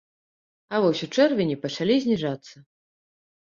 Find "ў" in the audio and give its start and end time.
1.07-1.11